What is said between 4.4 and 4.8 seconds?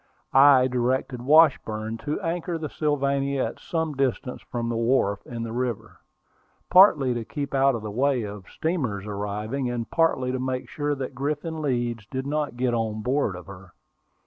from the